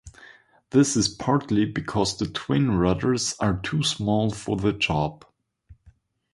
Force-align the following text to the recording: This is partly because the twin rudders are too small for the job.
This 0.71 0.97
is 0.97 1.07
partly 1.09 1.63
because 1.63 2.17
the 2.17 2.25
twin 2.25 2.71
rudders 2.71 3.35
are 3.39 3.59
too 3.61 3.83
small 3.83 4.31
for 4.31 4.57
the 4.57 4.73
job. 4.73 5.23